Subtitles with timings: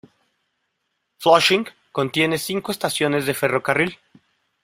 [1.19, 3.99] Flushing contiene cinco estaciones de ferrocarril.